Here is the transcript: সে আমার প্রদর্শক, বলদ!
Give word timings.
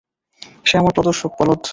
সে 0.65 0.75
আমার 0.77 0.95
প্রদর্শক, 0.97 1.31
বলদ! 1.39 1.61